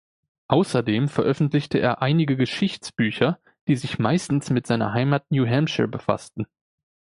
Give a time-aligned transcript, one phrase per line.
[0.47, 6.47] Außerdem veröffentlichte er einige Geschichtsbücher, die sich meistens mit seiner Heimat New Hampshire befassten.